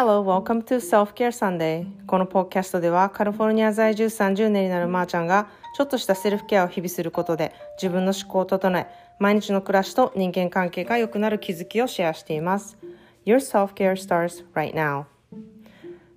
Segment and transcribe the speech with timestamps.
[0.00, 1.84] Hello, welcome to Self-Care Sunday.
[2.06, 7.52] このポッキャストではカリフォルニア在住30年になるまーちゃんがちょっとしたセルフケアを日々することで
[7.82, 8.86] 自分の思考を整え
[9.18, 12.78] 毎日の暮らしと人間関係が良くなる気づきをシェアしています。
[13.26, 15.06] Your self-care starts right now.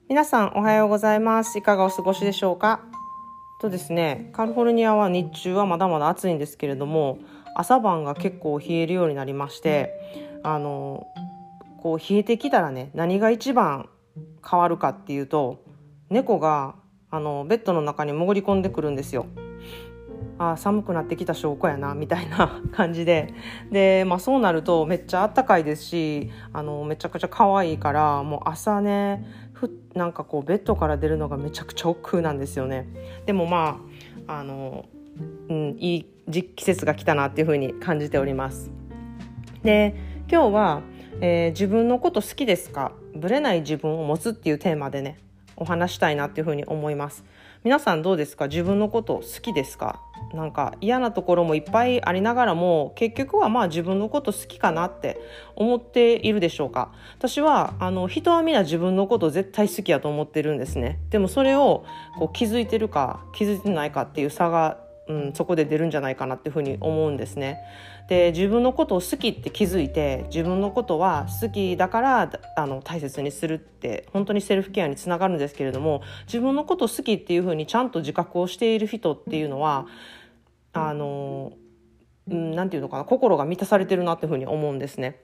[0.08, 1.58] 皆さんおはようございます。
[1.58, 2.82] いかがお過ごしでしょうか？
[3.62, 7.18] とですね、カリフォルニアは日中はまだまだ暑いんですけれども
[7.56, 11.08] 朝晩が結構冷えるようになりましてあの
[11.82, 13.90] こう冷えてきたらね何が一番
[14.48, 15.64] 変わるかっていうと
[16.10, 16.76] 猫が
[17.10, 19.26] あのベッドの中に潜り込んでくるんですよ。
[20.38, 23.34] あ寒くなってきた証拠やなみたいな 感じで
[23.72, 32.88] で、まあ、そうなるとめっちゃあったかいですしあのめちゃくちゃ可愛いからもう朝ねふなんかこうベッドから出るのがめちゃくちゃ億劫なんですよね。
[33.26, 33.80] でもま
[34.28, 34.86] ああの、
[35.50, 36.06] うん、いい
[36.56, 38.72] 季節が来たなっていう風に感じております。
[39.64, 39.96] で
[40.32, 40.82] 今日は
[41.24, 42.92] えー、自分のこと好きですか？
[43.16, 45.20] ぶれない自分を持つっていうテーマでね
[45.56, 47.24] お話したいなっていうふうに思います。
[47.64, 48.48] 皆さんどうですか？
[48.48, 50.02] 自分のこと好きですか？
[50.34, 55.20] なんか嫌なところもいっぱいありながらも結局はまあ自分のこと好きかなって
[55.56, 56.92] 思っているでしょうか？
[57.20, 60.98] 私はあの人は皆自分のこと絶対好きやと思ってるんですね。
[61.12, 61.86] でもそれを
[62.18, 67.58] こう気づいてるか気づいてないかっていう差がうん、そこで出るんじゃないかなっていうふうに思うんですね。
[68.12, 79.88] で自分のことを好きって気づいて自分のことは好きだからあの大切にするって本当にセルフケアにつながるんですけれども自分のこと好きっていうふうにちゃんと自覚をしている人っていうのは
[80.74, 81.54] あの、
[82.30, 85.22] うん、なんていうのかな心が満たされてるなっていうふうに思うんですね。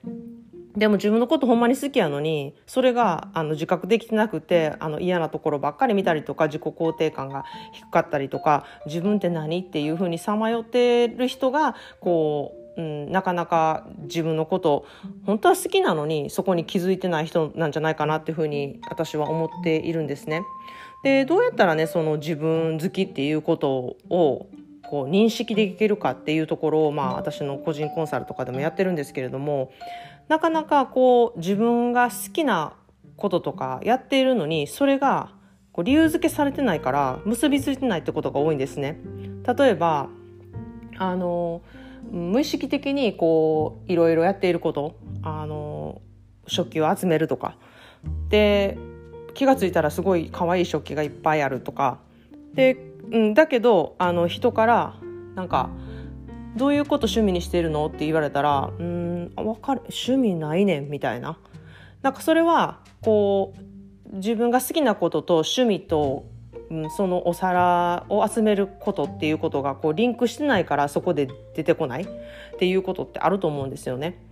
[0.78, 7.44] でも自分のことほんまに好きやのにそれがあの自覚できてなくてあの嫌なところばっかり見たりとか自己肯定感が
[7.74, 14.86] 低かったりとか自分って何っていうふうにさまよってる人がこう、うん、なかなか自分のこと
[15.26, 20.44] 本当は好きなのにそこに気づいてない人なんじゃないかなっていうふうに私は思っているんですね。
[21.04, 24.48] でどうやったらねその自分好きっていうことを
[24.84, 29.72] こう認識できるかっていうところを、まあ、私の個人コンサルとかでもやってるんですけれども
[30.28, 32.74] なかなかこう自分が好きな
[33.16, 35.32] こととかやっているのにそれが
[35.74, 39.00] こう理由付けされてないから結びついてないってことが多いんですね。
[39.58, 40.10] 例えば
[40.98, 41.62] あの
[42.12, 46.02] 無意識的にこういろいろやっていることあの
[46.48, 47.58] 食器を集めるとか。
[48.30, 48.78] で
[49.34, 52.00] 気が付いたらすごい可愛い食器がいっぱいあるとか。
[52.54, 52.78] で、
[53.12, 54.96] うん、だけどあの人から
[55.36, 55.70] なんか
[56.56, 61.38] どういうこと趣味にしてるのって言われたらうん分かる趣味ないねんみたいな。
[62.02, 66.26] なんかそれはこう自分が好きなことと趣味と、
[66.70, 72.08] うん、そのお皿を集めることっていうことがこうリンクしてないからそこで出てこないっ
[72.60, 74.28] ていうことってあると思うんですよね。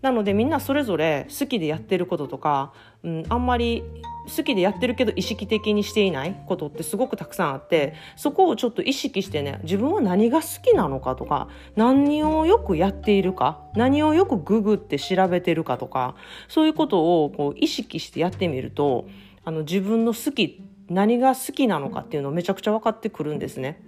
[0.00, 2.72] なのでみんなそれぞれ好きでやってることとか、
[3.02, 3.82] うん、あんまり
[4.28, 16.14] 好きでやってるけど意識的にしていないことってすごくたくさんあってそこをちょっと意識してね自分は何が好きなのかとか何をよくやっているか何をよくググって調べてるかとか
[16.46, 19.08] そういうことをこう意識してやってみると
[19.44, 23.82] あの自分の好きって何が好きなのかっていうのをめちゃくちゃ分かってくるんですね。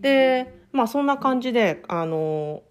[0.00, 2.62] でまあそんな感じであの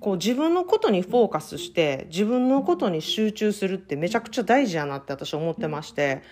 [0.00, 6.22] こう自分のことにフォーカスして自分のことに集中するってめちゃくちゃ大事やなって私は思ってまして、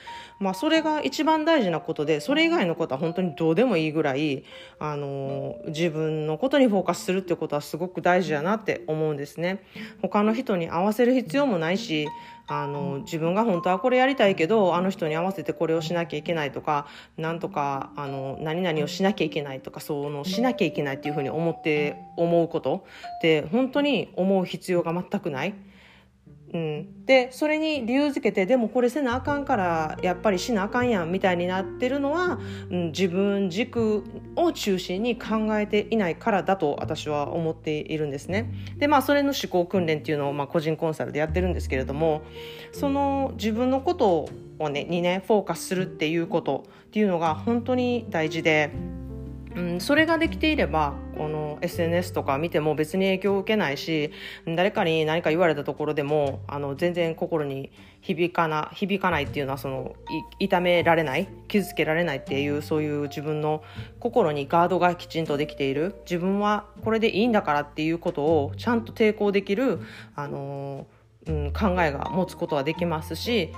[0.41, 4.45] まあ、それが一番大事なことでそれ以外のことは本当にどうでもいいぐらい
[4.79, 9.65] あの自分のことにフォーカスするってことはすごく大事やなって思うんですね。
[10.01, 12.09] 他の人に合わせる必要もないし
[12.47, 22.87] あの自分が本当はこれやりたいけどあの人に合わせてこれをしなきゃいけないとかなんとかあの何々をしなきゃいけないとかそのしなきゃいけないっていうふうに思って思うこと
[23.19, 25.55] って本当に思う必要が全くない。
[26.53, 32.39] うん、でそれに理由づけてでもこれせなあかんからやっぱりしなあかんやんみたいになってるのは、
[32.71, 34.03] うん、自分軸
[34.35, 38.51] を中心に考えていないからだと私は思っているんですね。
[38.79, 42.23] でまあそれの思考訓練っていうのを、まあ、個人コンサルでやってるんですけれども
[42.73, 44.29] その自分のこと
[44.59, 48.71] をねにねフォーカスするっていうことっていうのが本当に大事で。
[49.57, 54.13] うん、それができていればこの SNS とか見ても別に影響を受けないし
[54.47, 59.97] 誰かに何か言われたところでもあの全然心に響かな響かないっていうのはその
[60.39, 63.65] 痛められない傷つけられないっていうそういう自分の
[63.99, 69.81] 心にガードがきちんとできている自分はこれでいいんだからっていうことをちゃんと抵抗できる、
[70.15, 70.87] あの
[71.27, 73.53] うん、考えが持つことはできますし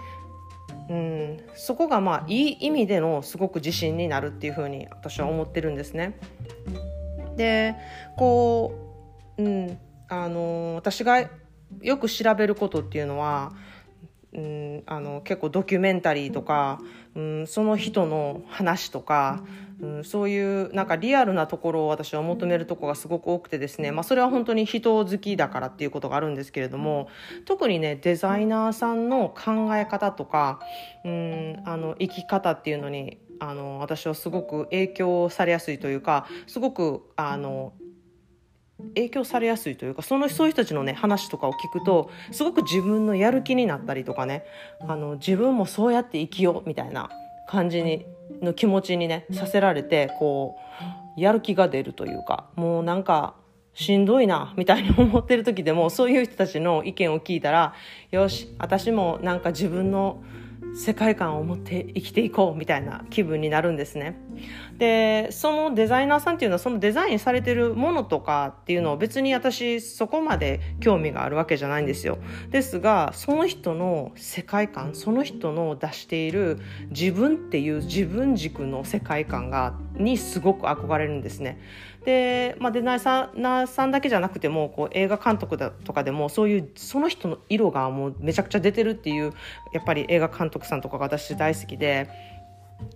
[0.91, 6.19] うん、そこがまあいい意味でのすごく自信になるっていうふうに私は思ってるんですね。
[7.37, 7.77] で
[8.17, 8.73] こ
[9.39, 9.79] う、うん、
[10.09, 11.29] あの私が
[11.81, 13.53] よく調べることっていうのは
[14.33, 16.81] うん、あの結構ドキュメンタリーとか、
[17.17, 19.43] うん、その人の話とか、
[19.81, 27.09] うん、そういうなんかリアルなところを私は求めるとこがすごく多くてですね、まあ、それは本当に人好きだからっていうことがあるんですけれども
[27.45, 30.61] 特にねデザイナーさんの考え方とか、
[31.05, 37.73] うん、あの生き方っていうのにあの私はすごく影響されやすいというかすごくあの
[38.95, 44.45] 影響されやすいというかそのそういう人たちのね話とかを聞くとすごく自分のやる気になったりとかね
[44.81, 47.11] あの自分もそうやって生きようみたいな
[47.49, 48.07] 感じに
[48.43, 50.57] の気持ちにねさせられてこ
[51.17, 53.35] うやる気が出るというかもうなんか
[53.75, 57.75] しんどいなみたいに思ってる時でもそういう人たちの意見を聞いたら
[58.11, 60.23] よし私もなんか自分の
[60.75, 64.21] 世界観を持って生きていこうみたいな気分になるんですね。
[64.79, 72.19] でそのデザイナーさんっていうのはそのデザインされてるものとかっていうのを別に私そこまで興味があるわけじゃないんですよ。
[72.51, 76.59] ですがその人の世界観その人の出している
[76.91, 81.61] 自分っていう自分軸の世界観がにすごく憧れるんですね。
[82.05, 89.33] で、まあ、デザイナーさんだけじゃなくてもこう映画監督だとかでもそういうその人の色がもうめちゃくちゃ出てるっていう
[89.73, 92.09] やっぱり映画監督さんとかが私大好きで。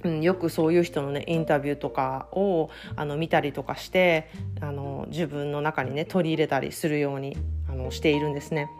[0.03, 4.31] うん、よくそういう人のねインタビューとかをあの見たりとかして
[4.63, 7.37] あの自分の中にね取り入れたりするように
[7.69, 8.71] あのしているんですね。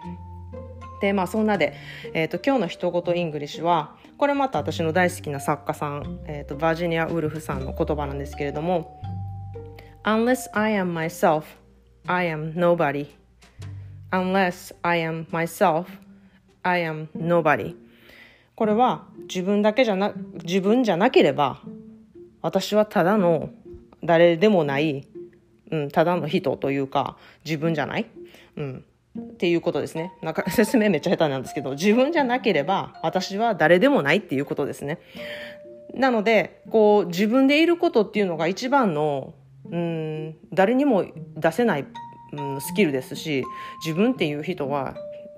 [1.03, 1.75] でまあそんなで、
[2.15, 9.03] えーと、今日の一言 English はこれまた私の大好きな作家さん、えーとバージニア・ウルフさんの言葉なんですけれども
[10.07, 11.45] Unless I am myself,
[12.07, 13.07] I am nobody.
[14.13, 15.87] Unless I am myself,
[16.63, 17.75] I am nobody.
[18.55, 20.13] これは自分だけじゃな、
[20.43, 21.63] 自分じゃなければ、
[22.43, 23.49] 私はただの
[24.03, 25.09] 誰でもない、
[25.71, 27.17] うん、ただの人というか、
[27.47, 28.07] 自分じゃない、
[28.57, 28.85] うん、
[29.19, 30.13] っていうことですね。
[30.21, 34.99] なんか 説明めっちゃ下手なんですけど、自分じゃなければ私は誰でもないっていうことですね。
[35.95, 39.33] なので、こう自分でいることっていうのが一番の
[39.71, 41.07] うん誰にも
[41.37, 41.87] 出せない、
[42.33, 43.45] うん、スキルですし
[43.85, 44.95] 自分っていう人は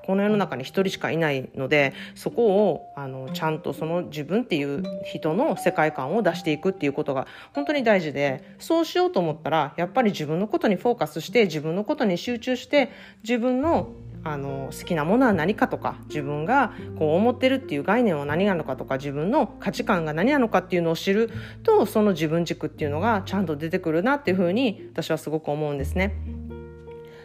[0.07, 12.93] この世の中に一人しかいないのでそこをあのちゃんとその自分っていう人の世界観を出していくっていうことが本当に大事でそうしようと思ったらやっぱり自分のことにフォーカスして自分のことに集中して
[13.25, 13.89] 自分の
[14.27, 21.31] あの好きなものは何かとか自分がこう思ってるっていう概念は何なのかとか自分の価値観が何なのかっていうのを知る
[21.63, 26.17] とその自分軸っていうのがちゃんと出てくるなっていうふうに私はすごく思うんですね。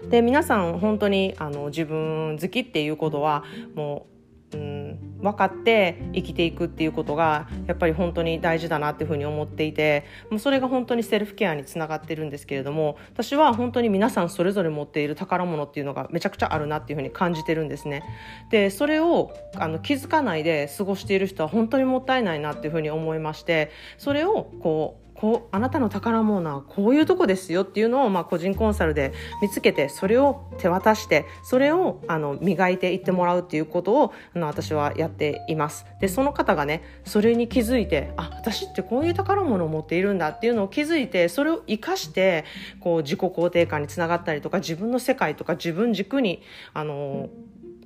[0.09, 3.43] で皆さん本当にあの自分好きっていうことは
[3.73, 4.10] もう
[4.53, 18.03] うん、分かって生きていくっていうことがやっぱり本当に大事だなっていうふうに思っていてもうそれが本当にセルフケアにつながってるんですけれども私は本当に皆さんそれぞれ持っている宝物っていうのがめちゃくちゃあるなっていうふうに感じてるんですね。
[18.49, 35.85] でそれをあの気づかないで過ごしている人は本当にもったいないなっていうふうに思いましてそれをこうこうあなたの宝物はこういうとこですよっていうのを、まあ、個人コンサルで見つけてそれを手渡してそれをあの磨いていってもらうっていうことをあの私はやっています。
[35.99, 42.43] でその方がねそれに気づいてあ私ってこういう宝物を持っているんだっていうのを気づいてそれを生かして
[42.79, 46.41] こう自己肯定感につながったりとか自分の世界とか自分軸に
[46.73, 47.29] あの、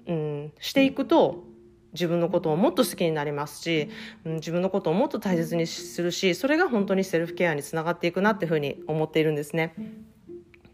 [0.08, 1.44] うん、していくと
[1.96, 3.90] 自分のことをもっと好きになりますし、
[4.26, 9.74] うん、自分のことをもっと大切にするしそれが本当にセルフケアにつながっていくなっていうふうに思っているんですね。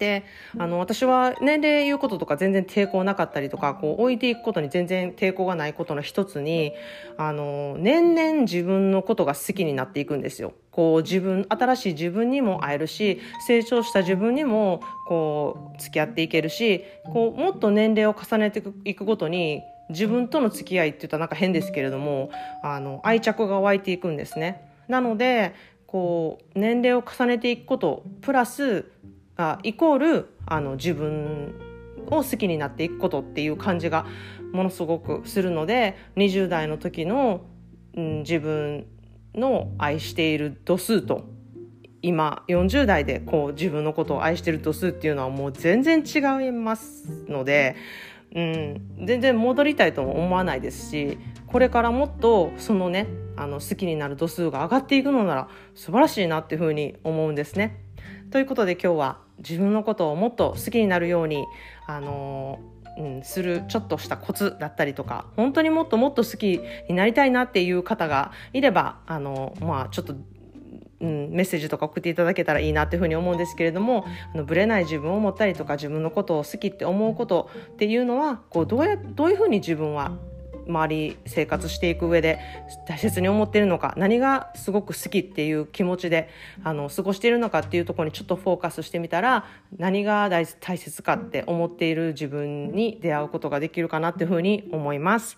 [0.01, 0.25] で
[0.57, 6.73] あの私は年齢言うこととか全然抵抗なかったりとかこう置いていくことに全然抵抗がないことの一つに
[7.17, 10.53] あの年々自分のことが好きになっていくんですよ。
[10.71, 19.61] こう自分新しい自分にも会えるし成長した自分にもこう付き合っていけるしこうもっと年齢を重ねていくごとに
[19.91, 22.31] 自分との付き合いって言ったらなんか変ですけれども
[22.63, 24.67] あの愛着が湧いていくんですね。
[24.87, 25.53] なので
[25.87, 28.91] こう年齢を重ねていくことプラス
[29.37, 31.55] あイコールあの自分
[32.07, 34.05] を好きになっていくことっていう感じが
[34.51, 37.41] ものすごくするので20代の時の、
[37.95, 38.85] うん、自分
[39.33, 41.25] の愛している度数と
[42.01, 47.75] 今40代でこう自分のことを愛している度数っていうのはもう全然違いますので
[48.33, 57.83] うん、全然戻りたいとも思わないですしこれからもっとそのねあの好きになる度数が上がっていくのなら素晴らしいなっていうふうに思うんですね。
[58.29, 61.45] ということで今日は自分のことをもっと好きになるように
[61.87, 62.59] あの
[62.97, 70.15] うん、するちょっとしたコツだったりとか本当にもっともっと好きになりたいなっていう方がいればあの、まあ、ちょっと
[71.01, 80.17] うん、メッセージとか送っていただけたらいいなっていうふうに思うんですけれどもあのブレない自分を持ったりとか自分のことを好きって思うことっていうのはこうどうやどういうふうに自分は
[80.67, 82.39] 周り生活していく上で
[82.87, 86.29] 大切に思っているのか何がすごく好きっていう気持ちで
[86.63, 89.45] あの過ごしているのかっていうところにちょっとフォーカスしてみたら
[89.77, 95.37] 何が大切かって思っている自分に出会うことができるかなっていうふうに思います。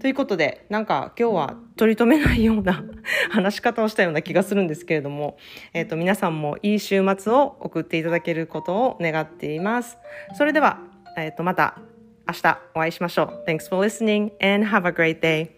[0.00, 2.84] ということでなんか今日は取り留めないような
[3.30, 5.38] 話し方をしたような気がするんですけれども、
[5.72, 9.98] えーと、皆さんもいい週末を送っていただけることを願っています。
[10.34, 10.80] それでは、
[11.16, 11.78] えーとまた
[12.27, 13.43] 明日お会いしましょう。
[13.47, 15.57] Thanks for listening and have a great day.